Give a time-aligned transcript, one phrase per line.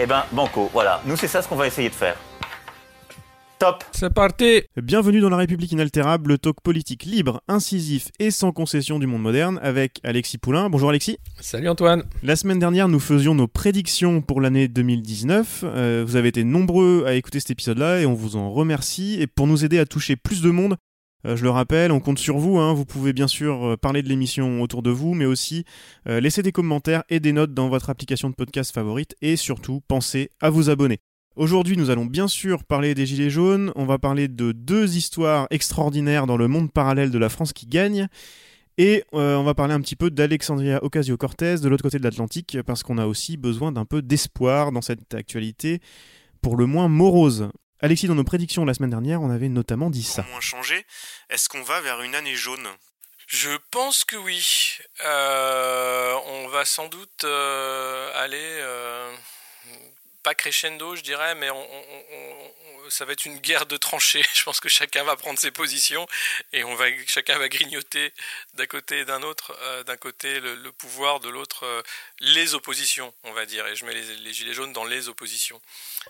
[0.00, 1.02] Eh ben, banco, voilà.
[1.04, 2.16] Nous, c'est ça ce qu'on va essayer de faire.
[3.58, 8.50] Top C'est parti Bienvenue dans La République inaltérable, le talk politique libre, incisif et sans
[8.50, 10.68] concession du monde moderne avec Alexis Poulain.
[10.68, 11.18] Bonjour Alexis.
[11.40, 15.62] Salut Antoine La semaine dernière, nous faisions nos prédictions pour l'année 2019.
[15.64, 19.18] Euh, vous avez été nombreux à écouter cet épisode-là et on vous en remercie.
[19.20, 20.76] Et pour nous aider à toucher plus de monde,
[21.26, 22.58] euh, je le rappelle, on compte sur vous.
[22.58, 22.72] hein.
[22.72, 25.64] Vous pouvez bien sûr euh, parler de l'émission autour de vous, mais aussi
[26.08, 29.14] euh, laisser des commentaires et des notes dans votre application de podcast favorite.
[29.22, 30.98] Et surtout, pensez à vous abonner.
[31.36, 33.72] Aujourd'hui, nous allons bien sûr parler des Gilets jaunes.
[33.74, 37.66] On va parler de deux histoires extraordinaires dans le monde parallèle de la France qui
[37.66, 38.08] gagne.
[38.78, 42.82] Et on va parler un petit peu d'Alexandria Ocasio-Cortez de l'autre côté de l'Atlantique, parce
[42.82, 45.80] qu'on a aussi besoin d'un peu d'espoir dans cette actualité,
[46.40, 47.48] pour le moins morose.
[47.82, 50.22] Alexis, dans nos prédictions la semaine dernière, on avait notamment dit ça.
[50.30, 50.86] moins changé.
[51.30, 52.68] Est-ce qu'on va vers une année jaune?
[53.26, 54.78] Je pense que oui.
[55.04, 58.38] Euh, on va sans doute euh, aller...
[58.40, 59.12] euh,
[60.22, 61.66] pas crescendo, je dirais, mais on-
[62.88, 64.22] ça va être une guerre de tranchées.
[64.34, 66.06] Je pense que chacun va prendre ses positions
[66.52, 68.12] et on va, chacun va grignoter
[68.54, 69.56] d'un côté et d'un autre.
[69.62, 71.82] Euh, d'un côté le, le pouvoir, de l'autre euh,
[72.20, 73.66] les oppositions, on va dire.
[73.66, 75.60] Et je mets les, les gilets jaunes dans les oppositions.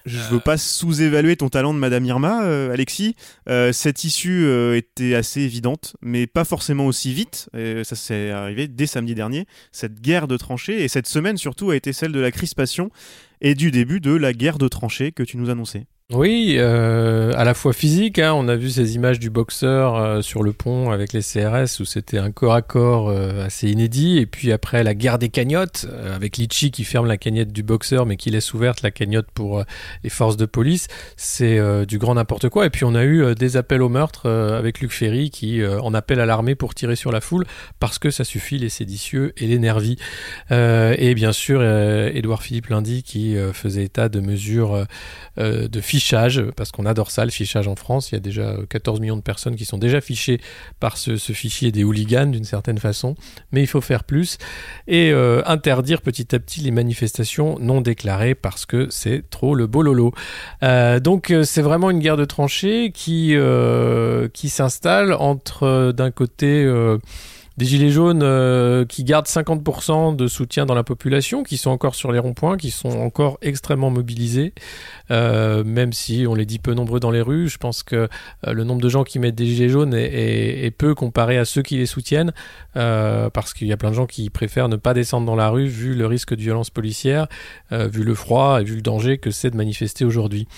[0.05, 3.15] Je veux pas sous-évaluer ton talent de Madame Irma, euh, Alexis.
[3.49, 7.49] Euh, cette issue euh, était assez évidente, mais pas forcément aussi vite.
[7.57, 9.47] Et ça s'est arrivé dès samedi dernier.
[9.71, 12.91] Cette guerre de tranchées, et cette semaine surtout, a été celle de la crispation
[13.41, 15.85] et du début de la guerre de tranchées que tu nous annonçais.
[16.13, 20.21] Oui, euh, à la fois physique, hein, on a vu ces images du boxeur euh,
[20.21, 24.19] sur le pont avec les CRS où c'était un corps à corps euh, assez inédit,
[24.19, 28.05] et puis après la guerre des cagnottes avec Litchi qui ferme la cagnotte du boxeur
[28.05, 29.65] mais qui laisse ouverte la cagnotte pour
[30.05, 32.67] les forces de police, c'est du grand n'importe quoi.
[32.67, 36.21] Et puis on a eu des appels au meurtre avec Luc Ferry qui en appelle
[36.21, 37.45] à l'armée pour tirer sur la foule
[37.79, 39.97] parce que ça suffit les séditieux et les nervis.
[40.51, 44.87] Et bien sûr Édouard Philippe Lundy qui faisait état de mesures
[45.37, 45.81] de
[46.57, 48.11] parce qu'on adore ça, le fichage en France.
[48.11, 50.41] Il y a déjà euh, 14 millions de personnes qui sont déjà fichées
[50.81, 53.15] par ce, fichier des hooligans d'une certaine façon,
[53.53, 54.39] mais il faut faire plus
[54.87, 59.67] et euh, interdire petit à petit les manifestations non déclarées parce que c'est trop le
[59.67, 60.13] bololo.
[60.63, 65.93] Euh, donc euh, c'est vraiment une guerre de tranchées qui, euh, qui s'installe entre euh,
[65.93, 66.67] d'un côté...
[67.63, 71.95] des gilets jaunes euh, qui gardent 50% de soutien dans la population, qui sont encore
[71.95, 74.53] sur les ronds-points, qui sont encore extrêmement mobilisés,
[75.13, 77.49] euh, même si on les dit peu nombreux dans les rues.
[77.49, 78.09] Je pense que
[78.49, 81.63] euh, le nombre de gens qui mettent des gilets jaunes est, peu comparé à ceux
[81.63, 82.33] qui les soutiennent,
[82.75, 85.67] parce qu'il y a plein de gens qui préfèrent ne pas descendre dans la rue
[85.67, 87.29] vu le risque de violence policière,
[87.71, 90.49] vu le froid et vu le danger que c'est de manifester aujourd'hui.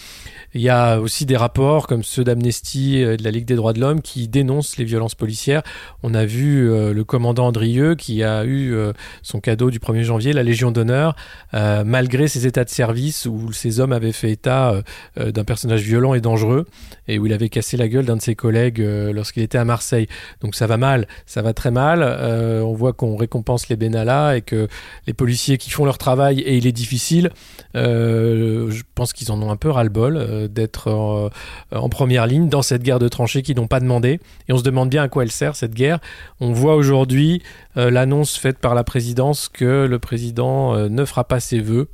[0.55, 3.73] Il y a aussi des rapports comme ceux d'Amnesty et de la Ligue des droits
[3.73, 5.65] de l'homme qui dénoncent les violences policières.
[6.05, 10.33] On a vu le commandant Andrieux qui a eu euh, son cadeau du 1er janvier,
[10.33, 11.15] la Légion d'honneur,
[11.53, 14.83] euh, malgré ses états de service où ces hommes avaient fait état
[15.19, 16.67] euh, d'un personnage violent et dangereux
[17.09, 18.79] et où il avait cassé la gueule d'un de ses collègues
[19.13, 20.07] lorsqu'il était à Marseille.
[20.41, 22.03] Donc ça va mal, ça va très mal.
[22.03, 24.69] On voit qu'on récompense les Benalla et que
[25.07, 27.31] les policiers qui font leur travail et il est difficile,
[27.75, 31.31] je pense qu'ils en ont un peu ras-le-bol d'être
[31.73, 34.21] en première ligne dans cette guerre de tranchées qu'ils n'ont pas demandé.
[34.49, 35.99] Et on se demande bien à quoi elle sert cette guerre.
[36.41, 37.43] On voit aujourd'hui
[37.77, 41.89] euh, l'annonce faite par la présidence que le président euh, ne fera pas ses vœux.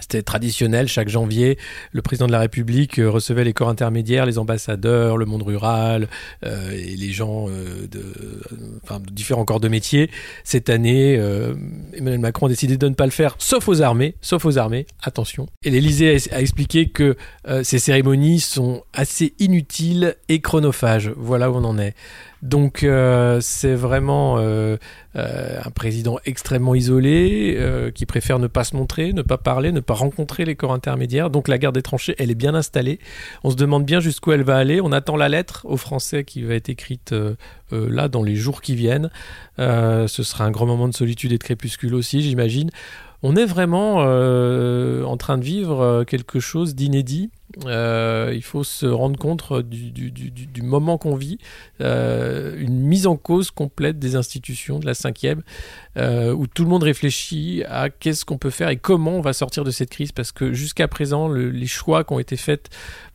[0.00, 1.56] C'était traditionnel, chaque janvier,
[1.92, 6.08] le président de la République euh, recevait les corps intermédiaires, les ambassadeurs, le monde rural
[6.42, 8.02] et les gens de,
[9.12, 10.10] différents corps de métier.
[10.42, 11.14] Cette année,
[11.92, 14.86] Emmanuel Macron a décidé de ne pas le faire, sauf aux armées, sauf aux armées,
[15.00, 15.46] attention.
[15.62, 17.16] Et l'Élysée a, expliqué que
[17.62, 21.12] ces cérémonies sont assez inutiles et chronophages.
[21.16, 21.94] Voilà où on en est.
[22.44, 24.76] Donc euh, c'est vraiment euh,
[25.16, 27.58] euh, un président extrêmement isolé,
[27.94, 31.30] qui préfère ne pas se montrer, ne pas parler, ne pas rencontrer les corps intermédiaires.
[31.30, 32.98] Donc la guerre des tranchées, elle est bien installée.
[33.44, 34.82] On se demande bien jusqu'où elle va aller.
[34.82, 37.14] On attend la lettre aux Français qui va être écrite
[37.72, 39.10] là dans les jours qui viennent.
[39.58, 42.70] Ce sera un grand moment de solitude et de crépuscule aussi, j'imagine.
[43.26, 47.30] On est vraiment euh, en train de vivre euh, quelque chose d'inédit.
[47.64, 51.38] Euh, il faut se rendre compte du, moment qu'on vit,
[51.80, 55.42] une mise en cause complète des institutions de la cinquième,
[55.96, 59.64] où tout le monde réfléchit à qu'est-ce qu'on peut faire et comment on va sortir
[59.64, 62.70] de cette crise, parce que jusqu'à présent, le, les choix qui ont été faits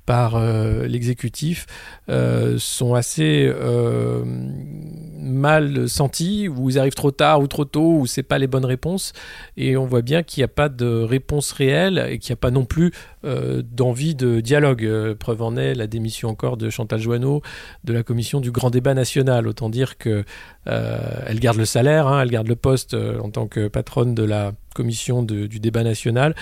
[0.09, 1.67] par euh, l'exécutif
[2.09, 8.07] euh, sont assez euh, mal sentis, ou ils arrivent trop tard ou trop tôt, ou
[8.07, 9.13] c'est pas les bonnes réponses.
[9.55, 12.41] Et on voit bien qu'il n'y a pas de réponse réelle et qu'il n'y a
[12.41, 12.91] pas non plus
[13.21, 15.13] d'envie de dialogue.
[15.19, 17.41] Preuve en est la démission encore de Chantal Joanneau
[17.83, 19.45] de la commission du grand débat national.
[19.47, 20.23] Autant dire que
[20.65, 24.53] elle garde le salaire, hein, elle garde le poste en tant que patronne de la
[24.73, 26.33] commission du débat national,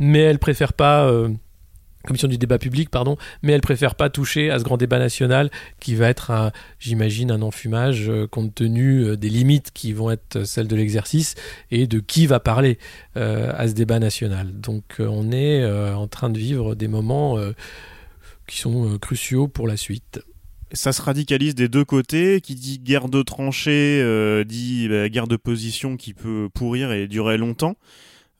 [0.00, 1.08] mais elle préfère pas.
[2.02, 5.50] Commission du débat public, pardon, mais elle préfère pas toucher à ce grand débat national
[5.80, 10.44] qui va être, j'imagine, un enfumage euh, compte tenu euh, des limites qui vont être
[10.44, 11.34] celles de l'exercice
[11.70, 12.78] et de qui va parler
[13.16, 14.60] euh, à ce débat national.
[14.60, 17.38] Donc on est en train de vivre des moments
[18.46, 20.20] qui sont cruciaux pour la suite.
[20.72, 22.40] Ça se radicalise des deux côtés.
[22.40, 27.36] Qui dit guerre de tranchées dit bah, guerre de position qui peut pourrir et durer
[27.36, 27.76] longtemps.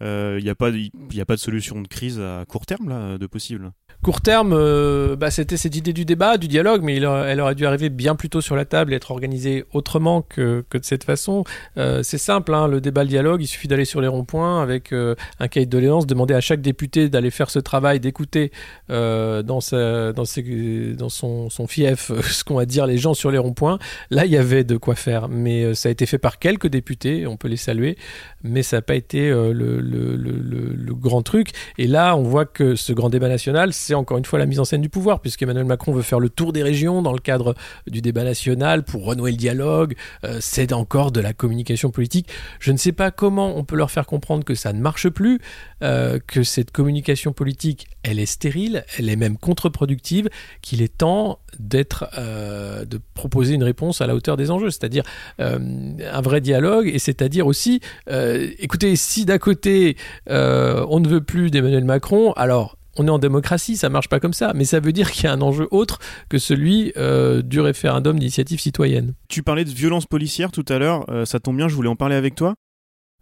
[0.03, 2.89] Il n'y a, pas de- y a pas de solution de crise à court terme
[2.89, 3.73] là, de possible.
[4.03, 7.67] Court terme, euh, bah, c'était cette idée du débat, du dialogue, mais elle aurait dû
[7.67, 11.05] arriver bien plus tôt sur la table et être organisée autrement que, que de cette
[11.05, 11.45] façon.
[11.77, 14.93] Euh, c'est simple, hein, le débat, le dialogue, il suffit d'aller sur les ronds-points avec
[14.93, 18.51] euh, un cahier de doléances, demander à chaque député d'aller faire ce travail, d'écouter
[18.89, 23.79] dans, son, son fief ce qu'ont à dire les gens sur les ronds-points.
[24.11, 27.29] Là, il y avait de quoi faire, mais ça a été fait par quelques députés,
[27.29, 27.97] on peut les saluer,
[28.43, 31.51] mais ça n'a pas été le- le grand truc.
[31.79, 34.61] Et là, on voit que ce grand débat national, c'est encore une fois la mise
[34.61, 37.55] en scène du pouvoir, puisqu'Emmanuel Macron veut faire le tour des régions dans le cadre
[37.87, 39.95] du débat national pour renouer le dialogue.
[40.25, 42.29] Euh, c'est encore de la communication politique.
[42.61, 45.41] Je ne sais pas comment on peut leur faire comprendre que ça ne marche plus,
[45.83, 50.29] euh, que cette communication politique, elle est stérile, elle est même contre-productive,
[50.61, 55.03] qu'il est temps d'être, euh, de proposer une réponse à la hauteur des enjeux, c'est-à-dire
[55.41, 57.81] euh, un vrai dialogue, et c'est-à-dire aussi,
[58.59, 59.97] écoutez, si d'un côté
[60.29, 64.33] on ne veut plus d'Emmanuel Macron, alors on est en démocratie, ça marche pas comme
[64.33, 65.99] ça, mais ça veut dire qu'il y a un enjeu autre
[66.29, 69.15] que celui euh, du référendum d'initiative citoyenne.
[69.29, 71.97] Tu parlais de violence policière tout à l'heure, euh, ça tombe bien, je voulais en
[71.97, 72.55] parler avec toi.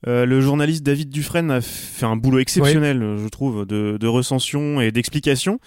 [0.07, 4.81] Euh, le journaliste David Dufresne a fait un boulot exceptionnel, je trouve, de, de recension
[4.81, 5.61] et d'explication.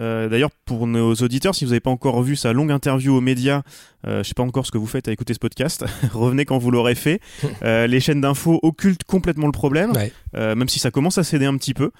[0.00, 3.20] Euh, D'ailleurs, pour nos auditeurs, si vous n'avez pas encore vu sa longue interview aux
[3.20, 3.62] médias,
[4.06, 6.58] euh, je sais pas encore ce que vous faites à écouter ce podcast, revenez quand
[6.58, 7.20] vous l'aurez fait.
[7.64, 10.12] Euh, les chaînes d'infos occultent complètement le problème, Ouais.
[10.54, 11.90] même si ça commence à céder un petit peu.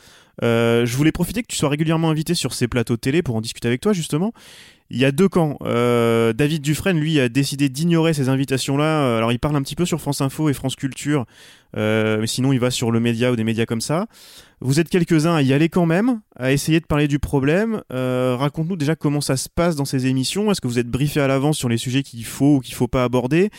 [0.43, 3.41] Je voulais profiter que tu sois régulièrement invité sur ces plateaux de télé pour en
[3.41, 4.33] discuter avec toi, justement.
[4.91, 5.59] Il y a deux camps.
[5.62, 9.17] Euh, David Dufresne, lui, a décidé d'ignorer ces invitations-là.
[9.19, 11.27] Alors, il parle un petit peu sur France Info et France Culture,
[11.75, 14.06] mais sinon, il va sur le média ou des médias comme ça.
[14.61, 17.81] Vous êtes quelques-uns à y aller quand même, à essayer de parler du problème.
[17.93, 20.50] Euh, Raconte-nous déjà comment ça se passe dans ces émissions.
[20.50, 22.88] Est-ce que vous êtes briefé à l'avance sur les sujets qu'il faut ou qu'il faut
[22.88, 23.50] pas aborder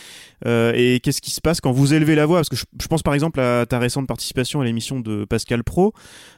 [0.46, 2.36] Euh, Et qu'est-ce qui se passe quand vous élevez la voix?
[2.38, 5.94] Parce que je, pense par exemple à ta récente participation à l'émission de Pascal Pro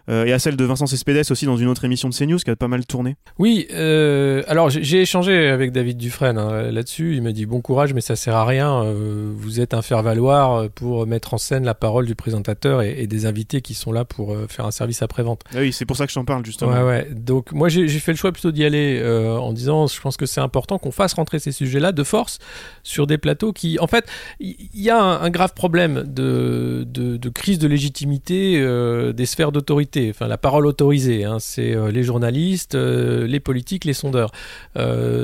[0.09, 2.51] euh, et à celle de Vincent Cespedes aussi dans une autre émission de CNews qui
[2.51, 3.17] a pas mal tourné.
[3.41, 7.17] Oui, euh, alors j'ai échangé avec David Dufresne hein, là-dessus.
[7.17, 8.85] Il m'a dit bon courage, mais ça sert à rien.
[8.85, 13.07] euh, vous êtes un faire-valoir pour mettre en scène la parole du présentateur et, et
[13.07, 15.43] des invités qui sont là pour euh, faire un service après-vente.
[15.55, 16.73] Ah oui, c'est pour ça que je t'en parle justement.
[16.73, 17.09] Ouais, ouais.
[17.13, 20.27] Donc moi j'ai fait le choix plutôt d'y aller euh, en disant je pense que
[20.27, 22.39] c'est important qu'on fasse rentrer ces sujets-là de force
[22.83, 24.07] sur des plateaux qui, en fait,
[24.41, 29.13] il y, y a un, un grave problème de, de, de crise de légitimité euh,
[29.13, 30.11] des sphères d'autorité.
[30.11, 34.31] Enfin la parole autorisée, hein, c'est les journalistes, les politiques, les sondeurs.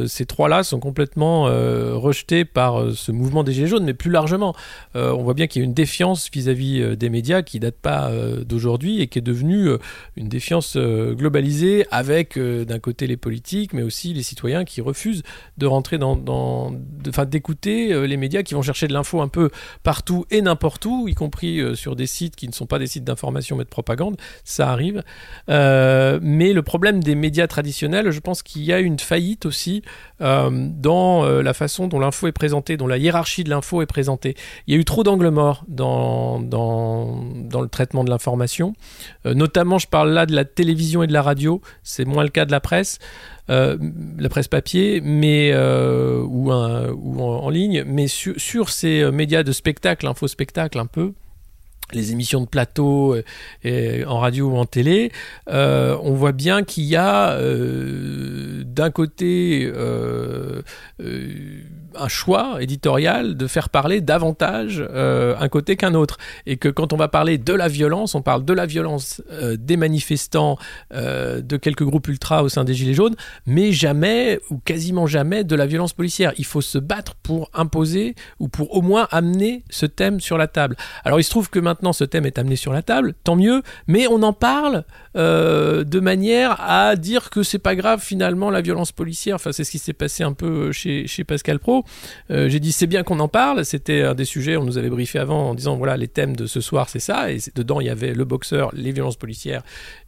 [0.06, 4.54] Ces trois-là sont complètement rejetés par ce mouvement des gilets jaunes, mais plus largement,
[4.94, 8.10] on voit bien qu'il y a une défiance vis-à-vis euh, des médias qui date pas
[8.10, 9.78] euh, d'aujourd'hui et qui est devenue euh,
[10.16, 15.22] une défiance globalisée avec d'un côté les politiques, mais aussi les citoyens qui refusent
[15.56, 16.72] de rentrer dans,
[17.26, 19.50] d'écouter les médias qui vont chercher de l'info un peu
[19.82, 23.04] partout et n'importe où, y compris sur des sites qui ne sont pas des sites
[23.04, 24.16] d'information mais de propagande.
[24.44, 25.02] Ça arrive.
[25.48, 29.82] Mais le problème des médias traditionnels, je pense qu'il y a une faillite aussi
[30.20, 34.36] dans la façon dont l'info est présentée, dont la hiérarchie de l'info est présentée.
[34.66, 37.22] Il y a eu trop d'angles morts dans, dans,
[37.60, 38.74] le traitement de l'information.
[39.26, 41.60] Euh, notamment, je parle là de la télévision et de la radio.
[41.82, 42.98] C'est moins le cas de la presse.
[43.50, 43.78] Euh,
[44.18, 50.78] la presse papier, mais euh, ou, en, ligne, mais sur, ces médias de spectacle, info-spectacle
[50.78, 51.14] un peu,
[51.94, 53.16] les émissions de plateau
[53.64, 55.12] euh, en radio ou en télé,
[55.46, 57.38] on voit bien qu'il y a
[58.64, 59.72] d'un côté
[61.94, 66.18] un choix éditorial de faire parler davantage un côté qu'un autre.
[66.46, 69.22] Et que quand on va parler de la violence, on parle de la violence
[69.58, 70.58] des manifestants,
[70.92, 73.16] de quelques groupes ultra au sein des Gilets jaunes,
[73.46, 76.32] mais jamais ou quasiment jamais de la violence policière.
[76.38, 80.46] Il faut se battre pour imposer ou pour au moins amener ce thème sur la
[80.46, 80.76] table.
[81.04, 83.62] Alors il se trouve que maintenant, ce thème est amené sur la table, tant mieux,
[83.86, 84.84] mais on en parle
[85.16, 89.36] euh, de manière à dire que c'est pas grave finalement la violence policière.
[89.36, 91.77] Enfin, c'est ce qui s'est passé un peu chez, chez Pascal Pro.
[92.30, 93.64] Euh, j'ai dit c'est bien qu'on en parle.
[93.64, 96.46] C'était un des sujets, on nous avait briefé avant en disant voilà, les thèmes de
[96.46, 97.30] ce soir c'est ça.
[97.30, 99.62] Et dedans il y avait le boxeur, les violences policières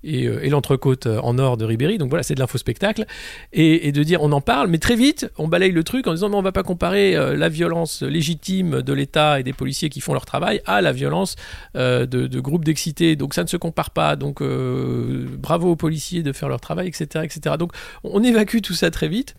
[0.05, 1.99] et, euh, l'entrecôte en or de Ribéry.
[1.99, 3.07] Donc voilà, c'est de l'info-spectacle.
[3.53, 6.13] Et, et, de dire on en parle, mais très vite on balaye le truc en
[6.13, 10.01] disant mais on va pas comparer la violence légitime de l'État et des policiers qui
[10.01, 11.37] font leur travail à la violence
[11.77, 13.17] euh, de, groupes d'excités.
[13.17, 14.17] Donc ça ne se compare pas.
[14.17, 17.57] Donc euh, bravo aux policiers de faire leur travail, etc., etc.
[17.59, 17.73] Donc
[18.05, 19.35] on évacue tout ça très vite.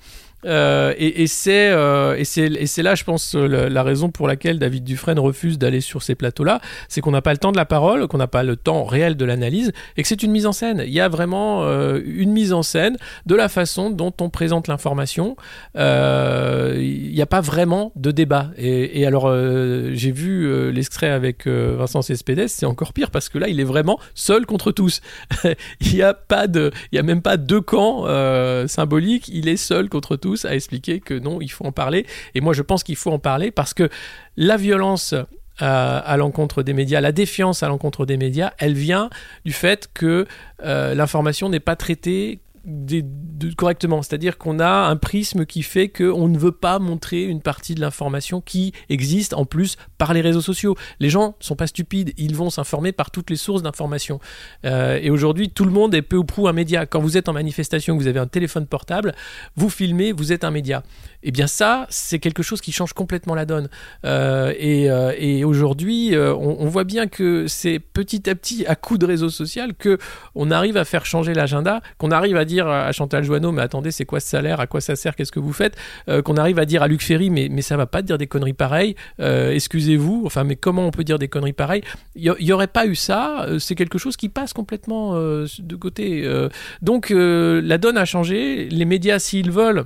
[0.46, 5.58] Euh, et, euh, et c'est là, je pense, la, raison pour laquelle David Dufresne refuse
[5.58, 8.28] d'aller sur ces plateaux-là, c'est qu'on n'a pas le temps de la parole, qu'on n'a
[8.28, 10.84] pas le temps réel de l'analyse, et que c'est une mise en scène.
[10.86, 14.68] Il y a vraiment euh, une mise en scène de la façon dont on présente
[14.68, 15.36] l'information.
[15.76, 18.52] il n'y a pas vraiment de débat.
[18.58, 19.32] Et, alors,
[19.94, 24.00] j'ai vu l'extrait avec Vincent Cespedes, c'est encore pire parce que là, il est vraiment
[24.14, 25.02] seul contre tous.
[25.82, 28.06] il n'y a a même pas deux camps
[28.68, 29.30] symboliques.
[29.34, 32.06] Il est seul contre tous à expliquer que non, il faut en parler.
[32.36, 33.90] Et moi, je pense qu'il faut en parler parce que
[34.38, 39.10] la violence euh, à l'encontre des médias, la défiance à l'encontre des médias, elle vient
[39.46, 40.26] du fait que
[40.64, 42.40] euh, l'information n'est pas traitée
[43.58, 44.02] correctement.
[44.02, 47.82] C'est-à-dire qu'on a un prisme qui fait qu'on ne veut pas montrer une partie de
[47.82, 50.76] l'information qui existe en plus par les réseaux sociaux.
[51.00, 54.20] Les gens ne sont pas stupides, ils vont s'informer par toutes les sources d'information.
[54.66, 56.86] Euh, et aujourd'hui, tout le monde est peu ou prou un média.
[56.86, 59.14] Quand vous êtes en manifestation, vous avez un téléphone portable,
[59.56, 60.84] vous filmez, vous êtes un média.
[61.24, 63.70] Eh bien ça, c'est quelque chose qui change complètement la donne.
[64.06, 69.06] Euh, euh, et, aujourd'hui, on, voit bien que c'est petit à petit, à coup de
[69.06, 69.98] réseaux sociaux, que
[70.36, 73.92] on arrive à faire changer l'agenda, qu'on arrive à dire à Chantal Joanneau, mais attendez,
[73.92, 74.60] c'est quoi ce salaire?
[74.60, 75.16] À quoi ça sert?
[75.16, 75.76] Qu'est-ce que vous faites?
[76.10, 78.28] Euh, Qu'on arrive à dire à Luc Ferry, mais, mais ça va pas dire des
[78.28, 78.96] conneries pareilles.
[79.20, 80.24] Euh, excusez-vous.
[80.26, 81.84] Enfin, mais comment on peut dire des conneries pareilles?
[82.16, 83.46] Il y, aurait pas eu ça.
[83.46, 86.28] Euh, c'est quelque chose qui passe complètement de côté.
[86.82, 88.68] donc, la donne a changé.
[88.70, 89.86] Les médias, s'ils veulent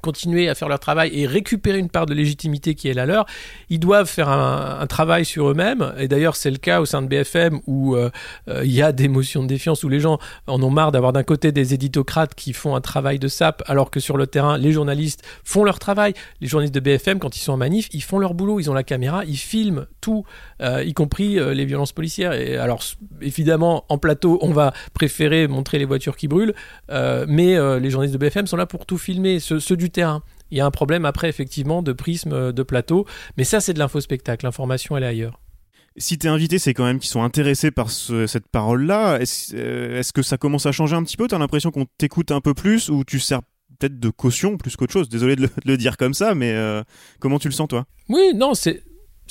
[0.00, 3.26] continuer à faire leur travail et récupérer une part de légitimité qui est la leur,
[3.68, 5.92] ils doivent faire un, travail sur eux-mêmes.
[5.98, 8.10] Et d'ailleurs, c'est le cas au sein de BFM où euh,
[8.48, 11.12] euh, il y a des motions de défiance, où les gens en ont marre d'avoir
[11.12, 14.58] d'un côté des éditocrates qui font un travail de sape, alors que sur le terrain,
[14.58, 16.14] les journalistes font leur travail.
[16.40, 18.74] Les journalistes de BFM, quand ils sont en manif, ils font leur boulot, ils ont
[18.74, 20.24] la caméra, ils filment tout,
[20.60, 22.32] euh, y compris les violences policières.
[22.32, 22.82] Et alors,
[23.20, 26.54] évidemment, en plateau, on va préférer montrer les voitures qui brûlent,
[26.88, 29.38] mais les journalistes de BFM sont là pour tout filmer.
[29.40, 30.22] Ceux, du terrain.
[30.50, 33.06] Il y a un problème après, effectivement, de prisme, euh, de plateau.
[33.36, 34.44] Mais ça, c'est de l'infospectacle.
[34.44, 35.40] L'information, elle est ailleurs.
[35.96, 39.18] Si t'es invité, c'est quand même qu'ils sont intéressés par cette parole-là.
[39.54, 41.26] Euh, est-ce que ça commence à changer un petit peu?
[41.26, 43.40] T'as l'impression qu'on t'écoute un peu plus ou tu sers
[43.78, 45.08] peut-être de caution plus qu'autre chose?
[45.08, 46.82] Désolé de le, dire comme ça, mais euh,
[47.18, 47.86] comment tu le sens toi?
[48.08, 48.82] Oui, non, c'est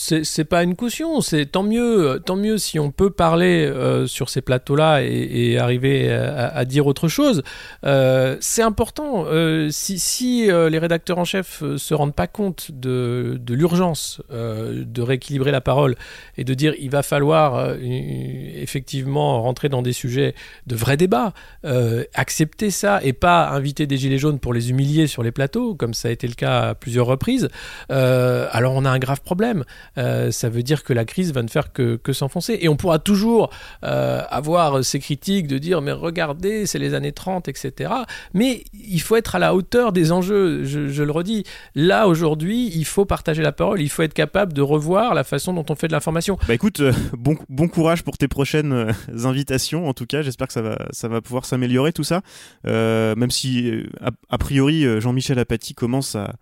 [0.01, 4.29] c'est pas une caution, c'est tant mieux, tant mieux si on peut parler euh, sur
[4.29, 7.43] ces plateaux-là et, arriver à, dire autre chose.
[7.83, 9.25] Euh, c'est important.
[9.25, 15.01] Euh, si, si les rédacteurs en chef se rendent pas compte de, de l'urgence de
[15.01, 15.95] rééquilibrer la parole
[16.37, 20.33] et de dire il va falloir effectivement rentrer dans des sujets
[20.67, 21.33] de vrais débats,
[22.13, 25.93] accepter ça et pas inviter des gilets jaunes pour les humilier sur les plateaux, comme
[25.93, 27.49] ça a été le cas à plusieurs reprises,
[27.89, 29.65] alors on a un grave problème.
[29.97, 32.57] Euh, ça veut dire que la crise va ne faire que, que s'enfoncer.
[32.61, 33.49] Et on pourra toujours
[33.83, 37.91] euh, avoir ces critiques de dire mais regardez, c'est les années 30, etc.
[38.33, 41.43] Mais il faut être à la hauteur des enjeux, je, le redis.
[41.75, 45.53] Là, aujourd'hui, il faut partager la parole, il faut être capable de revoir la façon
[45.53, 46.37] dont on fait de l'information.
[46.47, 48.93] Bah écoute, euh, bon, bon courage pour tes prochaines
[49.23, 52.21] invitations, en tout cas, j'espère que ça va, ça va pouvoir s'améliorer tout ça.
[52.65, 53.83] même si,
[54.29, 56.33] a priori, Jean-Michel Apathy commence à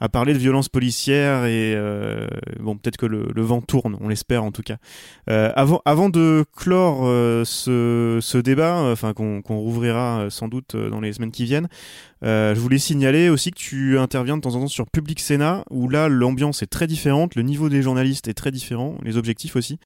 [0.00, 2.26] à parler de violence policière et euh,
[2.60, 4.76] bon peut-être que le, vent tourne, on l'espère en tout cas.
[5.30, 11.00] Euh, avant, avant de clore euh, ce, ce, débat, enfin qu'on rouvrira sans doute dans
[11.00, 11.68] les semaines qui viennent,
[12.22, 15.88] je voulais signaler aussi que tu interviens de temps en temps sur Public Sénat où
[15.88, 19.78] là l'ambiance est très différente, le niveau des journalistes est très différent, les objectifs aussi.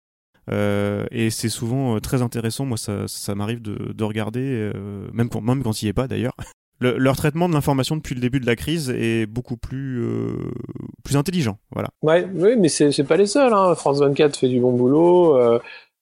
[0.50, 2.64] Euh, et c'est souvent très intéressant.
[2.64, 4.72] Moi, ça, ça m'arrive de, de, regarder,
[5.12, 6.34] même, quand, même quand il n'y est pas d'ailleurs.
[6.80, 10.32] Le- leur traitement de l'information depuis le début de la crise est beaucoup plus, euh,
[11.04, 11.58] plus intelligent.
[11.72, 11.88] Voilà.
[12.02, 13.52] Ouais, oui, mais c'est pas les seuls.
[13.52, 13.74] Hein.
[13.74, 15.36] France 24 fait du bon boulot.
[15.36, 15.58] euh,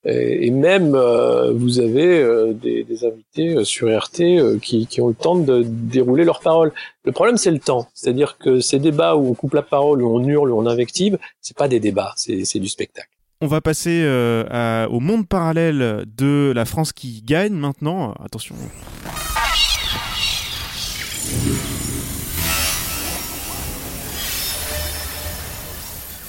[0.08, 5.14] et, et même, euh, vous avez des, des invités sur RT qui, qui ont le
[5.14, 6.72] temps de dérouler leurs paroles.
[7.04, 7.88] Le problème, c'est le temps.
[7.92, 11.18] C'est-à-dire que ces débats où on coupe la parole, où on hurle, où on invective,
[11.40, 13.08] c'est pas des débats, c'est c'est du spectacle.
[13.40, 14.04] On va passer
[14.48, 18.12] à- au monde parallèle de la France qui gagne maintenant.
[18.24, 18.54] Attention.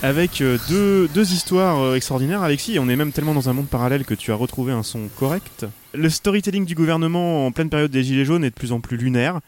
[0.03, 4.05] Avec euh, deux, histoires euh, extraordinaires, Alexis, on est même tellement dans un monde parallèle
[4.05, 5.65] que tu as retrouvé un son correct.
[5.95, 8.95] Le storytelling du gouvernement en pleine période des Gilets jaunes est de plus en plus
[8.95, 9.39] lunaire.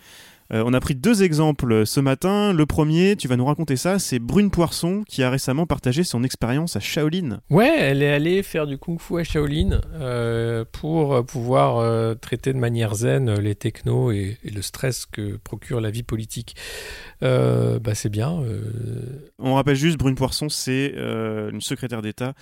[0.52, 2.54] Euh, on a pris deux exemples ce matin.
[2.54, 6.24] Le premier, tu vas nous raconter ça, c'est Brune Poisson qui a récemment partagé son
[6.24, 7.40] expérience à Shaolin.
[7.50, 12.58] Ouais, elle est allée faire du kung-fu à Shaolin euh, pour pouvoir euh, traiter de
[12.58, 16.56] manière zen les technos et, et le stress que procure la vie politique.
[17.22, 18.42] Bah c'est bien.
[19.40, 22.34] On rappelle juste, Brune Poisson, c'est une secrétaire d'État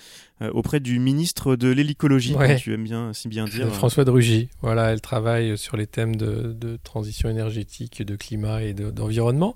[0.52, 2.56] auprès du ministre de l'hélicologie, Ouais.
[2.56, 3.74] tu aimes bien si bien dire.
[3.74, 8.62] François de Rugy, voilà, elle travaille sur les thèmes de, de transition énergétique, de climat
[8.62, 9.54] et de- d'environnement.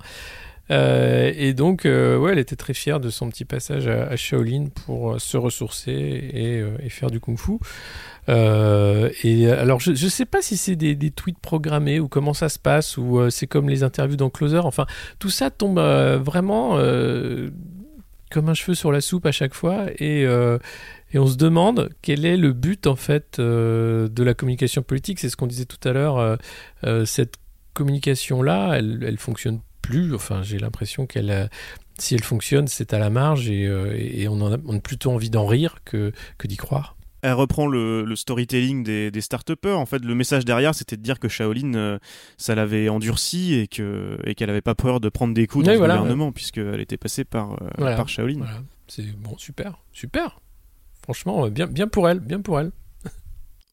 [0.71, 4.67] Euh, et donc, euh, ouais, elle était très fière de son petit passage à, Shaolin
[4.87, 7.59] pour euh, se ressourcer et, faire du kung-fu.
[8.29, 12.59] Et alors, je ne sais pas si c'est des, tweets programmés ou comment ça se
[12.59, 14.61] passe, ou c'est comme les interviews dans Closer.
[14.65, 14.87] Enfin,
[15.19, 16.79] tout ça tombe vraiment
[18.31, 19.87] comme un cheveu sur la soupe à chaque fois.
[19.99, 25.19] Et, et on se demande quel est le but en fait de la communication politique.
[25.19, 26.39] C'est ce qu'on disait tout à l'heure.
[27.05, 27.42] cette
[27.75, 30.15] communication-là, elle, elle fonctionne plus.
[30.15, 31.51] Enfin, j'ai l'impression qu'elle,
[31.99, 34.81] si elle fonctionne, c'est à la marge et, euh, et on, en a, on a
[34.81, 36.97] plutôt envie d'en rire que, que d'y croire.
[37.25, 39.79] Elle reprend le, le storytelling des, des start-upers.
[39.79, 41.99] En fait, le message derrière, c'était de dire que Shaolin, euh,
[42.37, 45.71] ça l'avait endurci et que et qu'elle avait pas peur de prendre des coups dans
[45.71, 47.95] Oui, le voilà, gouvernement, puisqu'elle était passée par, euh, Voilà.
[47.95, 48.39] par Shaolin.
[48.39, 48.63] Voilà.
[48.89, 50.41] C'est bon, super, super.
[51.05, 52.73] Franchement, bien, bien pour elle, bien pour elle.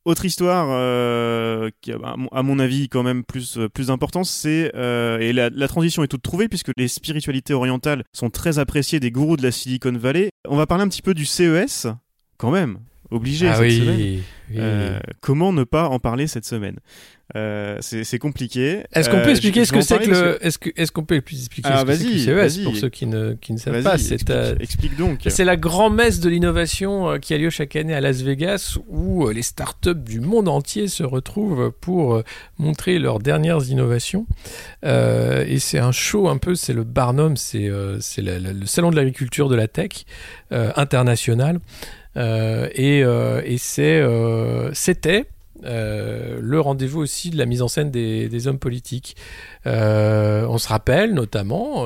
[0.09, 4.71] Autre histoire euh, qui, mon- à mon avis, quand même plus, euh, plus importante, c'est
[4.75, 8.99] euh, et la, la transition est toute trouvée puisque les spiritualités orientales sont très appréciées
[8.99, 10.29] des gourous de la Silicon Valley.
[10.47, 11.85] On va parler un petit peu du CES,
[12.37, 12.79] quand même,
[13.11, 13.97] obligé ah cette oui, semaine.
[13.97, 14.23] oui.
[14.57, 16.77] Euh, comment ne pas en parler cette semaine?
[17.35, 18.81] Euh, C'est compliqué.
[18.91, 21.81] Est-ce qu'on Euh, peut expliquer ce que c'est que le Est-ce qu'on peut expliquer Ah,
[21.81, 22.63] ce que c'est que vas-y.
[22.63, 25.19] pour ceux qui ne qui ne savent pas C'est explique, euh, explique donc.
[25.27, 29.43] C'est la grand-messe de l'innovation qui a lieu chaque année à Las Vegas où les
[29.43, 32.23] startups du monde entier se retrouvent pour
[32.57, 34.25] montrer leurs dernières innovations.
[34.83, 37.99] Et c'est un show un peu, c'est le Barnum, c'est le
[38.65, 40.05] salon de l'agriculture de la tech
[40.51, 41.59] international.
[42.17, 45.25] Euh, et euh, et euh, c'était
[45.61, 49.17] le rendez-vous aussi de la mise en scène des, hommes politiques.
[49.65, 51.81] On se rappelle notamment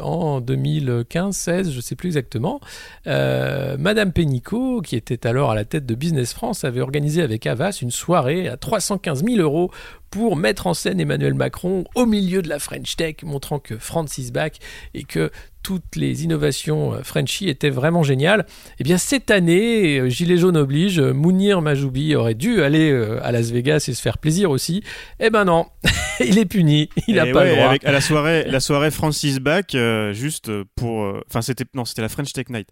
[0.00, 2.60] en 2015-16, je sais plus exactement,
[3.04, 7.78] Madame Pénicaud, qui était alors à la tête de Business France, avait organisé avec Havas
[7.82, 9.72] une soirée à 315 000 euros
[10.10, 14.18] pour mettre en scène Emmanuel Macron au milieu de la French Tech, montrant que France
[14.18, 14.58] is back
[14.94, 15.30] et que
[15.62, 18.46] toutes les innovations euh, Frenchy étaient vraiment géniales.
[18.78, 23.32] Eh bien, cette année, euh, Gilet jaune oblige, euh, Mounir Majoubi aurait dû aller à
[23.32, 24.84] Las Vegas et se faire plaisir aussi.
[25.18, 25.66] Eh ben non,
[26.24, 27.68] il est puni, il n'a Et pas ouais, le droit.
[27.70, 31.02] Avec, à la soirée, la soirée Francis Bach, euh, juste pour.
[31.02, 32.68] euh, Enfin, c'était non, c'était la French Tech Night.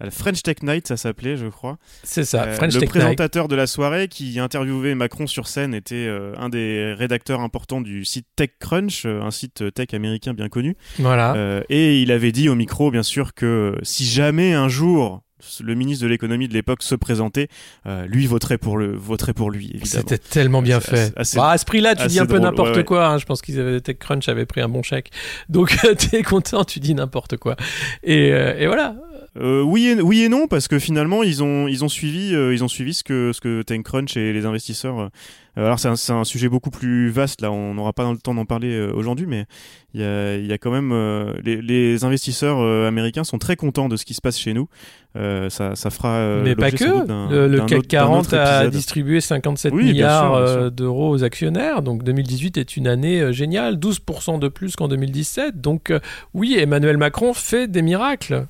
[0.00, 1.78] La French Tech Night, ça s'appelait, je crois.
[2.04, 2.90] C'est ça, Euh, French le Tech Night.
[2.90, 8.04] présentateur de la soirée qui interviewait Macron sur scène était un des rédacteurs importants du
[8.04, 10.76] site TechCrunch, euh, un site tech américain bien connu.
[10.98, 11.34] Voilà.
[11.34, 15.22] Euh, et il avait dit au micro, bien sûr, que si jamais un jour
[15.62, 17.48] le ministre de l'économie de l'époque se présentait,
[17.86, 19.66] euh, lui voterait pour le voterait pour lui.
[19.74, 19.84] Évidemment.
[20.08, 20.94] C'était tellement bien fait.
[20.94, 23.06] assez- assez- Bah, à ce prix-là, tu dis un peu n'importe ouais, quoi.
[23.08, 23.18] hein.
[23.18, 25.10] Je pense qu'ils avaient TechCrunch avait pris un bon chèque.
[25.50, 25.76] Donc,
[26.10, 27.54] t'es content, tu dis n'importe quoi.
[28.02, 28.96] Et, euh, et voilà.
[29.38, 32.54] Euh, oui, et, oui et non parce que finalement ils ont ils ont suivi euh,
[32.54, 34.98] ils ont suivi ce que ce que TechCrunch et les investisseurs.
[34.98, 35.08] euh,
[35.56, 38.44] alors c'est un, un sujet beaucoup plus vaste là, on n'aura pas le temps d'en
[38.44, 39.44] parler euh, aujourd'hui, mais
[39.94, 43.56] il y a, y a quand même euh, les, les investisseurs euh, américains sont très
[43.56, 44.68] contents de ce qui se passe chez nous.
[45.16, 46.16] Euh, ça, ça fera.
[46.16, 46.84] euh, Mais pas que.
[46.84, 51.80] Le, CAC autre- d'un 40 autre a distribué 57 Oui, bien milliards d'euros aux actionnaires.
[51.80, 55.58] Donc 2018 est une année géniale, 12% de plus qu'en 2017.
[55.62, 56.00] Donc euh,
[56.34, 58.46] oui, Emmanuel Macron fait des miracles.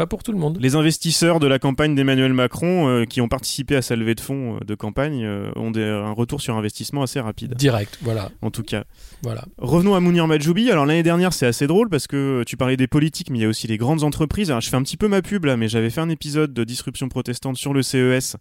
[0.00, 0.56] Pas pour tout le monde.
[0.62, 4.20] Les investisseurs de la campagne d'Emmanuel Macron euh, qui ont participé à sa levée de
[4.22, 7.52] fonds euh, de campagne euh, ont des- un retour sur investissement assez rapide.
[7.54, 8.30] Direct, voilà.
[8.40, 8.84] En tout cas.
[9.22, 9.44] Voilà.
[9.58, 10.70] Revenons à Mounir Majoubi.
[10.70, 13.44] Alors l'année dernière, c'est assez drôle parce que tu parlais des politiques, mais il y
[13.44, 14.50] a aussi les grandes entreprises.
[14.50, 16.64] Alors je fais un petit peu ma pub là, mais j'avais fait un épisode de
[16.64, 18.36] Disruption protestante sur le CES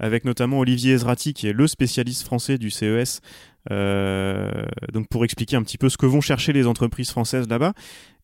[0.00, 3.22] avec notamment Olivier Ezrati, qui est le spécialiste français du CES.
[3.70, 7.72] Donc pour expliquer un petit peu ce que vont chercher les entreprises françaises là-bas.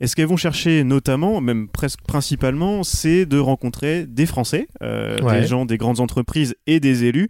[0.01, 5.47] Et ce qu'elles vont chercher notamment, même presque principalement, c'est de rencontrer des Français, des
[5.47, 7.29] gens des grandes entreprises et des élus.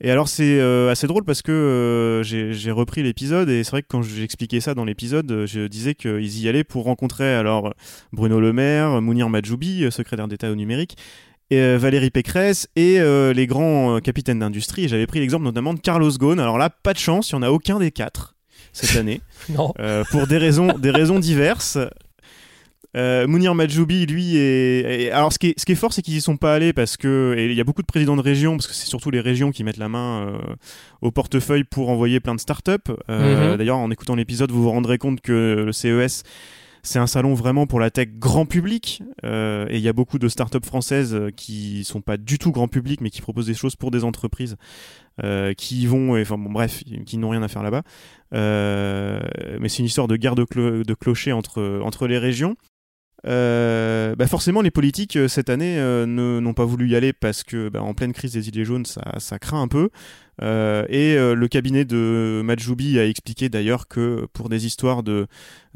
[0.00, 4.02] Et alors c'est assez drôle parce que j'ai repris l'épisode et c'est vrai que quand
[4.02, 7.74] j'expliquais ça dans l'épisode, je disais qu'ils y allaient pour rencontrer alors
[8.12, 10.96] Bruno Le Maire, Mounir Majoubi, secrétaire d'État au numérique,
[11.50, 14.88] et, euh, Valérie Pécresse et euh, les grands euh, capitaines d'industrie.
[14.88, 16.40] J'avais pris l'exemple notamment de Carlos Ghosn.
[16.40, 18.34] Alors là, pas de chance, il n'y en a aucun des quatre
[18.72, 19.20] cette année.
[19.48, 19.72] non.
[20.10, 21.78] pour des raisons, des raisons diverses.
[22.94, 25.12] Mounir Majoubi, lui, est.
[25.12, 26.96] alors, ce qui est, ce qui est fort, c'est qu'ils y sont pas allés parce
[26.96, 27.36] que.
[27.38, 29.62] Il y a beaucoup de présidents de régions, parce que c'est surtout les régions qui
[29.62, 30.36] mettent la main
[31.00, 32.90] au portefeuille pour envoyer plein de startups.
[33.08, 36.24] Mm D'ailleurs, en écoutant l'épisode, vous vous rendrez compte que le CES
[36.82, 40.18] c'est un salon vraiment pour la tech grand public euh, et il y a beaucoup
[40.18, 43.54] de startups françaises euh, qui sont pas du tout grand public mais qui proposent des
[43.54, 44.56] choses pour des entreprises
[45.24, 47.82] euh, qui y vont, enfin bref, qui n'ont rien à faire là-bas.
[48.32, 50.44] mais c'est une histoire de guerre de,
[50.82, 52.56] de clocher entre, les régions.
[53.24, 57.94] Bah forcément, les politiques cette année n'ont pas voulu y aller parce que, bah, en
[57.94, 59.90] pleine crise des Gilets jaunes, ça craint un peu.
[60.40, 65.26] Et le cabinet de Majoubi a expliqué d'ailleurs que pour des histoires de,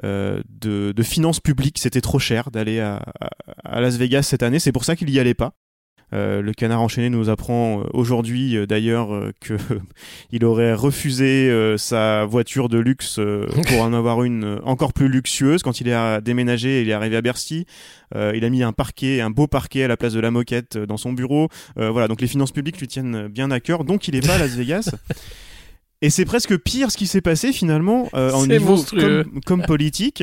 [0.03, 0.42] de,
[0.92, 3.03] de finances publiques, c'était trop cher d'aller à,
[3.64, 4.59] Las Vegas cette année.
[4.59, 5.55] C'est pour ça qu'il y allait pas.
[6.12, 9.09] Euh, le canard enchaîné nous apprend euh, aujourd'hui euh, d'ailleurs
[9.40, 13.18] qu'il aurait refusé sa voiture de luxe
[13.68, 15.62] pour en avoir une encore plus luxueuse.
[15.62, 17.66] Quand il est déménagé, il est arrivé à Bercy.
[18.14, 20.96] il a mis un parquet, un beau parquet à la place de la moquette dans
[20.96, 21.48] son bureau.
[21.77, 23.85] voilà, donc les finances publiques lui tiennent bien à cœur.
[23.85, 24.90] Donc il est pas à Las Vegas.
[26.02, 28.84] Et c'est presque pire ce qui s'est passé finalement en niveau
[29.46, 30.22] comme, politique.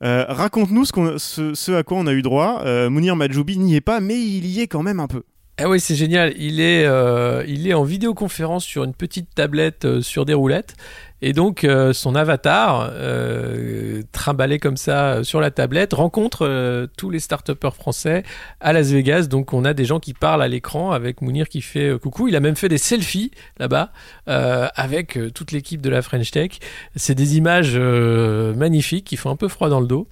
[0.00, 2.64] Raconte-nous ce, ce, à quoi on a eu droit.
[2.88, 5.22] Mounir Majoubi n'y est pas, mais il y est quand même un peu.
[5.58, 6.34] Ah oui, c'est génial.
[6.36, 10.74] Il est, euh, il est en vidéoconférence sur une petite tablette euh, sur des roulettes
[11.22, 16.86] et donc euh, son avatar, euh, trimballé comme ça euh, sur la tablette, rencontre euh,
[16.96, 18.22] tous les start français
[18.60, 19.22] à Las Vegas.
[19.22, 22.28] Donc on a des gens qui parlent à l'écran avec Mounir qui fait coucou.
[22.28, 23.92] Il a même fait des selfies là-bas
[24.26, 26.58] avec toute l'équipe de la French Tech.
[26.94, 30.08] C'est des images magnifiques qui font un peu froid dans le dos.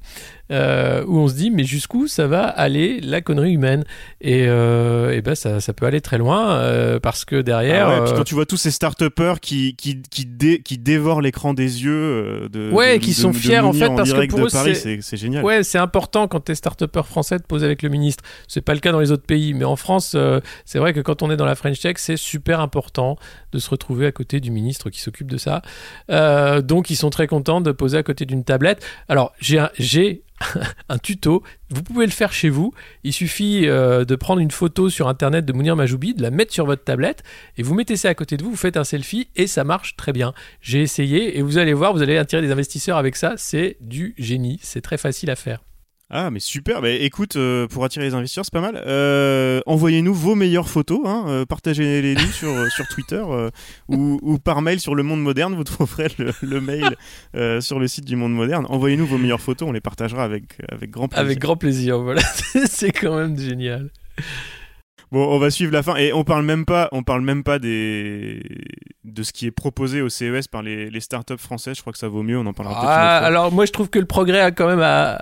[0.50, 3.84] Où on se dit mais jusqu'où ça va aller la connerie humaine?
[4.20, 8.14] Et, et ben ça, ça, peut aller très loin parce que derrière ah ouais, puis
[8.16, 9.02] quand tu vois tous ces start
[9.40, 13.60] qui qui qui, dé, qui dévorent l'écran des yeux euh, de ouais qui sont fiers
[13.60, 15.44] en fait parce que pour eux c'est génial.
[15.44, 18.22] Ouais c'est important quand t'es start français de poser avec le ministre.
[18.48, 21.00] C'est pas le cas dans les autres pays mais en France euh, c'est vrai que
[21.00, 23.16] quand on est dans la French Tech c'est super important
[23.52, 25.62] de se retrouver à côté du ministre qui s'occupe de ça.
[26.10, 28.84] Euh, donc ils sont très contents de poser à côté d'une tablette.
[29.08, 30.22] Alors j'ai j'ai
[30.88, 31.42] un tuto.
[31.70, 32.72] Vous pouvez le faire chez vous.
[33.02, 36.52] Il suffit euh, de prendre une photo sur internet de Mounir Majoubi, de la mettre
[36.52, 37.22] sur votre tablette
[37.56, 39.96] et vous mettez ça à côté de vous, vous faites un selfie et ça marche
[39.96, 40.34] très bien.
[40.60, 43.34] J'ai essayé et vous allez voir, vous allez attirer des investisseurs avec ça.
[43.36, 44.58] C'est du génie.
[44.62, 45.60] C'est très facile à faire.
[46.10, 48.82] Ah mais super, bah, écoute, euh, pour attirer les investisseurs, c'est pas mal.
[48.86, 53.22] Euh, envoyez-nous vos meilleures photos, hein, euh, partagez-les-nous sur, sur Twitter
[53.88, 56.96] ou, ou, par mail sur Le Monde Moderne, vous trouverez le, le mail
[57.62, 58.66] sur le site du Monde Moderne.
[58.68, 61.24] Envoyez-nous vos meilleures photos, on les partagera avec, avec grand plaisir.
[61.24, 62.22] Avec grand plaisir, voilà,
[62.66, 63.90] c'est quand même génial.
[65.10, 67.58] Bon, on va suivre la fin et on parle même pas, on parle même pas
[67.58, 68.42] des
[69.04, 71.76] de ce qui est proposé au CES par les, les startups françaises.
[71.76, 72.36] Je crois que ça vaut mieux.
[72.36, 72.80] On en parlera.
[72.82, 75.20] Ah, alors moi, je trouve que le progrès a quand même à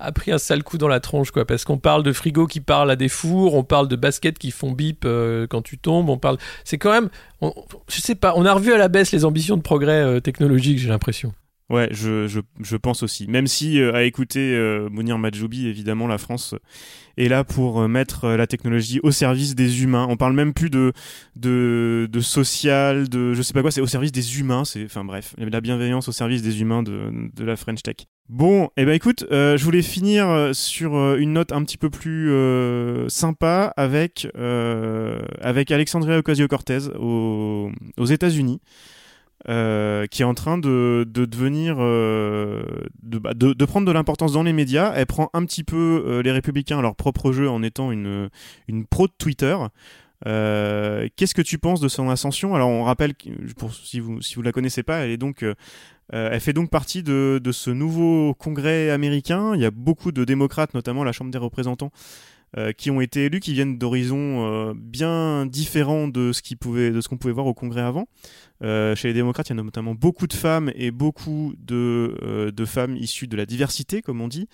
[0.00, 2.60] a pris un sale coup dans la tronche, quoi, parce qu'on parle de frigo qui
[2.60, 6.08] parle à des fours, on parle de baskets qui font bip euh, quand tu tombes,
[6.08, 6.38] on parle.
[6.64, 7.08] C'est quand même,
[7.88, 10.78] je sais pas, on a revu à la baisse les ambitions de progrès euh, technologique,
[10.78, 11.32] j'ai l'impression.
[11.70, 13.28] Ouais, je, je, je, pense aussi.
[13.28, 16.56] Même si, euh, à écouter euh, Mounir Majoubi, évidemment, la France
[17.16, 20.04] est là pour euh, mettre la technologie au service des humains.
[20.10, 20.92] On parle même plus de,
[21.36, 24.64] de, de social, de je sais pas quoi, c'est au service des humains.
[24.64, 27.98] C'est, enfin bref, la bienveillance au service des humains de, de la French Tech.
[28.28, 32.32] Bon, et eh ben écoute, je voulais finir sur une note un petit peu plus
[33.08, 34.28] sympa avec,
[35.40, 38.60] avec Alexandria Ocasio-Cortez aux, aux États-Unis.
[39.48, 42.62] Euh, qui est en train de, de devenir euh,
[43.02, 44.92] bah, de, de, prendre de l'importance dans les médias.
[44.94, 48.28] Elle prend un petit peu euh, les républicains à leur propre jeu en étant une,
[48.68, 49.56] une pro de Twitter.
[50.26, 52.54] Qu'est-ce que tu penses de son ascension?
[52.54, 53.14] Alors on rappelle,
[53.56, 55.42] pour, si vous si vous la connaissez pas, elle est donc
[56.12, 59.54] elle fait donc partie de, de ce nouveau congrès américain.
[59.54, 61.92] Il y a beaucoup de démocrates, notamment la Chambre des représentants,
[62.56, 66.40] euh, qui ont été élus, qui viennent d'horizons euh, bien différents de ce
[67.08, 68.06] qu'on pouvait voir au Congrès avant.
[68.62, 72.64] Euh, chez les démocrates, il y a notamment beaucoup de femmes et beaucoup de, de
[72.64, 74.48] femmes issues de la diversité, comme on dit.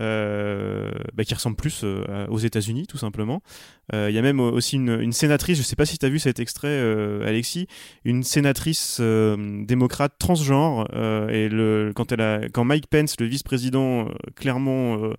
[0.00, 3.42] euh, bah, qui ressemble plus euh, aux États-Unis, tout simplement.
[3.92, 6.08] Euh, Il y a même aussi une, une sénatrice, je sais pas si tu as
[6.08, 7.66] vu cet extrait, euh, Alexis,
[8.04, 13.26] une sénatrice euh, démocrate transgenre, euh, et le, quand, elle a, quand Mike Pence, le
[13.26, 15.14] vice-président euh, clairement euh,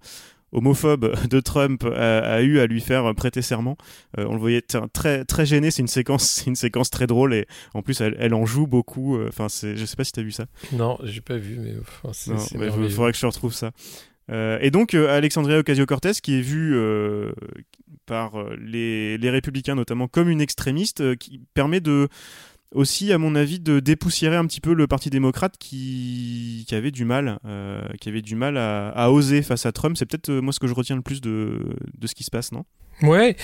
[0.56, 3.78] homophobe de Trump a, a eu à lui faire prêter serment.
[4.18, 4.64] Euh, on le voyait
[4.94, 5.70] très très gêné.
[5.70, 9.18] C'est une séquence, une séquence très drôle et en plus elle, elle en joue beaucoup.
[9.18, 10.46] Euh, Enfin, c'est, je sais pas si t'as vu ça.
[10.72, 12.90] Non, j'ai pas vu, mais enfin, c'est merveilleux.
[12.90, 13.72] faudrait que je retrouve ça.
[14.32, 17.32] Euh, et donc euh, Alexandria Ocasio-Cortez, qui est vue euh,
[18.06, 22.08] par les, les républicains notamment comme une extrémiste, qui permet de
[22.76, 27.06] aussi, à mon avis, de dépoussiérer un petit peu le Parti démocrate qui, avait du
[27.06, 29.98] mal, euh, qui avait du mal à, à oser face à Trump.
[29.98, 31.60] C'est peut-être euh, moi ce que je retiens le plus de,
[32.04, 32.66] ce qui se passe, non?
[33.02, 33.36] Ouais,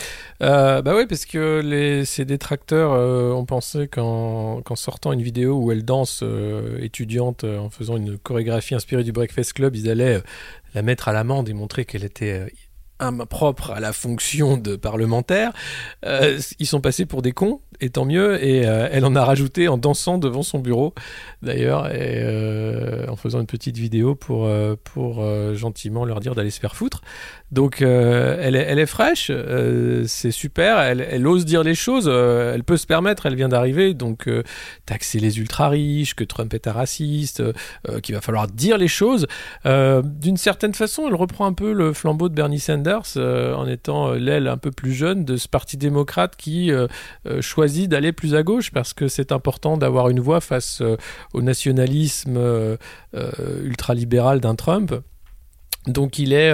[0.41, 5.55] euh, bah ouais, parce que les, ces détracteurs euh, ont pensé qu'en sortant une vidéo
[5.55, 9.89] où elle danse euh, étudiante euh, en faisant une chorégraphie inspirée du Breakfast Club, ils
[9.89, 10.21] allaient euh,
[10.73, 12.45] la mettre à l'amende et montrer qu'elle était
[13.01, 15.51] impropre à la fonction de parlementaire.
[16.05, 19.25] Euh, ils sont passés pour des cons, et tant mieux, et euh, elle en a
[19.25, 20.93] rajouté en dansant devant son bureau,
[21.41, 24.49] d'ailleurs, et euh, en faisant une petite vidéo pour,
[24.83, 27.01] pour gentiment leur dire d'aller se faire foutre.
[27.51, 29.31] Donc elle, est, elle est fraîche,
[30.05, 33.93] c'est super, elle, elle ose dire les choses, elle peut se permettre, elle vient d'arriver,
[33.93, 34.29] donc
[34.85, 37.43] taxer les ultra riches, que Trump est un raciste,
[38.03, 39.27] qu'il va falloir dire les choses.
[39.65, 44.09] D'une certaine façon, elle reprend un peu le flambeau de Bernie Sanders euh, en étant
[44.09, 46.87] euh, l'aile un peu plus jeune de ce parti démocrate qui euh,
[47.41, 50.81] choisit d'aller plus à gauche parce que c'est important d'avoir une voix face
[51.33, 52.77] au nationalisme
[53.63, 54.93] ultralibéral d'un Trump.
[55.87, 56.51] Donc il est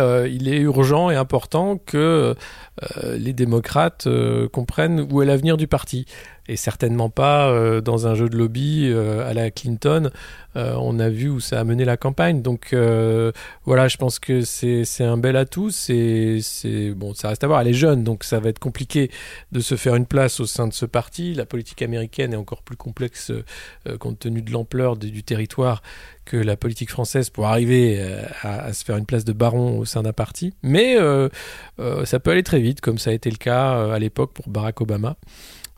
[0.60, 2.36] urgent et important que
[2.84, 6.06] euh, les démocrates euh, comprennent où est l'avenir du parti.
[6.50, 10.12] Et certainement pas euh, dans un jeu de lobby à la Clinton.
[10.56, 12.42] On a vu où ça a mené la campagne.
[12.42, 12.74] Donc
[13.66, 15.70] voilà, je pense que c'est un bel atout.
[15.70, 16.42] C'est
[16.96, 17.62] bon, ça reste à voir.
[17.62, 19.12] Elle est jeune, donc ça va être compliqué
[19.52, 21.36] de se faire une place au sein de ce parti.
[21.36, 23.32] La politique américaine est encore plus complexe
[24.00, 25.84] compte tenu de l'ampleur du territoire
[26.26, 28.04] que la politique française pour arriver
[28.42, 30.56] à, se faire une place de baron au sein d'un parti.
[30.64, 30.98] Mais
[32.06, 34.50] ça peut aller très vite, comme ça a été le cas euh, à l'époque pour
[34.50, 35.16] Barack Obama.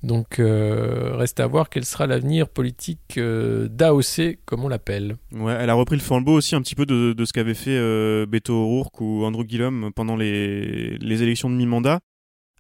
[0.03, 5.17] Donc euh, reste à voir quel sera l'avenir politique euh, d'AOC, comme on l'appelle.
[5.33, 7.77] Ouais, elle a repris le flambeau aussi un petit peu de, de ce qu'avait fait
[7.77, 11.99] euh, Beto O'Rourke ou Andrew Gillum pendant les, les élections de mi-mandat.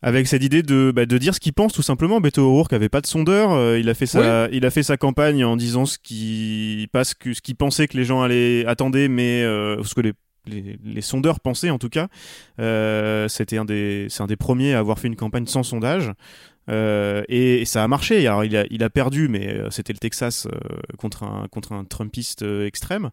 [0.01, 2.21] Avec cette idée de, bah, de dire ce qu'il pense tout simplement.
[2.21, 3.75] Beto O'Rourke avait pas de sondeur.
[3.75, 7.87] il, a fait sa, il a fait sa campagne en disant ce qu'il ce pensait
[7.89, 10.13] que les gens allaient attendaient, mais ce que les,
[10.49, 12.07] les, sondeurs pensaient en tout cas.
[12.59, 13.57] Euh, C'était
[14.09, 16.11] c'est un des premiers à avoir fait une campagne sans sondage.
[16.69, 18.25] Euh, et, ça a marché.
[18.25, 20.57] Alors il a, perdu, mais euh, c'était le Texas euh,
[20.97, 23.09] contre un contre un Trumpiste extrême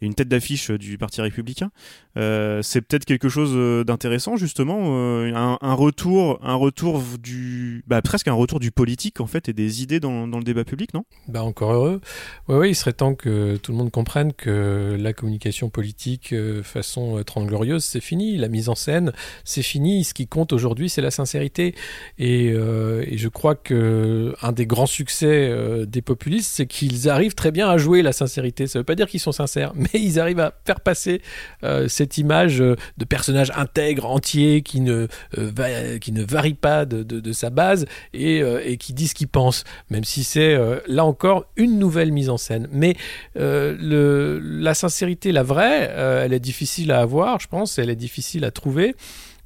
[0.00, 1.70] une tête d'affiche du Parti républicain.
[2.14, 4.96] C'est peut-être quelque chose d'intéressant justement,
[5.34, 9.82] un, retour, un retour du, bah, presque un retour du politique en fait et des
[9.82, 11.04] idées dans, dans le débat public, non?
[11.28, 12.00] Bah encore heureux.
[12.48, 17.18] Oui, oui, il serait temps que tout le monde comprenne que la communication politique façon
[17.18, 18.36] euh, Trente Glorieuses, c'est fini.
[18.36, 19.12] La mise en scène,
[19.44, 20.04] c'est fini.
[20.04, 21.74] Ce qui compte aujourd'hui, c'est la sincérité.
[22.18, 22.52] Et,
[22.98, 27.34] euh, et je crois que un des grands succès euh, des populistes, c'est qu'ils arrivent
[27.34, 28.66] très bien à jouer la sincérité.
[28.66, 31.22] Ça veut pas dire qu'ils sont sincères, mais ils arrivent à faire passer
[31.64, 35.06] euh, cette image euh, de personnage intègre, entier, qui ne,
[35.36, 39.64] euh, qui ne varie pas de, sa base et, euh, qui dit ce qu'il pense,
[39.90, 42.68] même si c'est euh, là encore une nouvelle mise en scène.
[42.72, 42.96] Mais
[43.38, 47.96] euh, la sincérité, la vraie, euh, elle est difficile à avoir, je pense, elle est
[47.96, 48.94] difficile à trouver.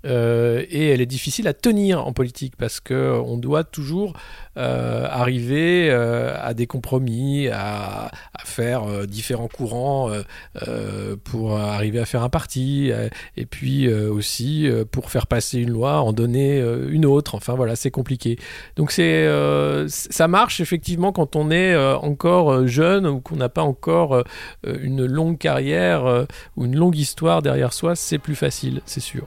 [0.05, 4.15] Euh, et elle est difficile à tenir en politique parce que on doit toujours
[4.57, 10.11] euh, arriver euh, à des compromis, à, à faire différents courants
[11.25, 12.91] pour arriver à faire un parti,
[13.37, 17.35] et puis aussi pour faire passer une loi, en donner une autre.
[17.35, 18.39] Enfin voilà, c'est compliqué.
[18.77, 19.29] Donc c'est
[19.89, 24.23] ça marche effectivement quand on est encore jeune ou qu'on n'a pas encore
[24.67, 29.27] une longue carrière ou une longue histoire derrière soi, c'est plus facile, c'est sûr.